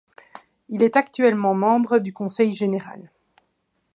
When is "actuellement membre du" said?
0.97-2.11